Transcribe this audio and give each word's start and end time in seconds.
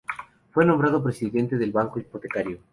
Fue 0.49 0.65
nombrado 0.65 1.03
presidente 1.03 1.59
del 1.59 1.71
Banco 1.71 1.99
Hipotecario. 1.99 2.57